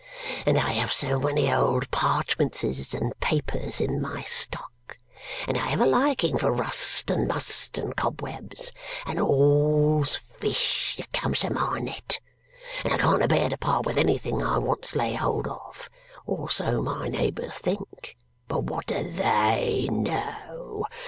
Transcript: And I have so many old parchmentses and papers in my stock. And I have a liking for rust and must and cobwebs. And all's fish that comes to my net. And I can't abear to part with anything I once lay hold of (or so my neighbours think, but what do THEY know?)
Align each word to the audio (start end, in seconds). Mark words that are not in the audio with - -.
And 0.47 0.57
I 0.57 0.71
have 0.71 0.91
so 0.91 1.19
many 1.19 1.53
old 1.53 1.91
parchmentses 1.91 2.95
and 2.95 3.13
papers 3.19 3.79
in 3.79 4.01
my 4.01 4.23
stock. 4.23 4.97
And 5.47 5.59
I 5.59 5.67
have 5.67 5.79
a 5.79 5.85
liking 5.85 6.39
for 6.39 6.51
rust 6.51 7.11
and 7.11 7.27
must 7.27 7.77
and 7.77 7.95
cobwebs. 7.95 8.71
And 9.05 9.19
all's 9.19 10.15
fish 10.17 10.95
that 10.95 11.13
comes 11.13 11.41
to 11.41 11.53
my 11.53 11.77
net. 11.77 12.19
And 12.83 12.91
I 12.95 12.97
can't 12.97 13.21
abear 13.21 13.49
to 13.49 13.57
part 13.59 13.85
with 13.85 13.97
anything 13.99 14.41
I 14.41 14.57
once 14.57 14.95
lay 14.95 15.13
hold 15.13 15.47
of 15.47 15.87
(or 16.25 16.49
so 16.49 16.81
my 16.81 17.07
neighbours 17.07 17.59
think, 17.59 18.17
but 18.47 18.63
what 18.63 18.87
do 18.87 19.07
THEY 19.07 19.87
know?) 19.91 20.87